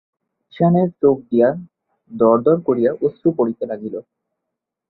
[0.53, 1.49] ঈশানের চোখ দিয়া
[2.11, 3.95] দরদর করিয়া অশ্রু পড়িতে লাগিল।